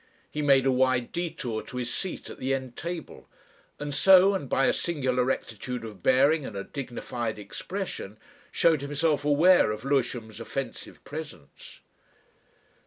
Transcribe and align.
He 0.31 0.41
made 0.41 0.65
a 0.65 0.71
wide 0.71 1.11
detour 1.11 1.61
to 1.61 1.77
his 1.77 1.93
seat 1.93 2.27
at 2.31 2.39
the 2.39 2.55
end 2.55 2.75
table, 2.75 3.29
and 3.77 3.93
so, 3.93 4.33
and 4.33 4.49
by 4.49 4.65
a 4.65 4.73
singular 4.73 5.23
rectitude 5.23 5.85
of 5.85 6.01
bearing 6.01 6.43
and 6.43 6.55
a 6.55 6.63
dignified 6.63 7.37
expression, 7.37 8.17
showed 8.51 8.81
himself 8.81 9.23
aware 9.23 9.69
of 9.69 9.85
Lewisham's 9.85 10.39
offensive 10.39 11.03
presence. 11.03 11.81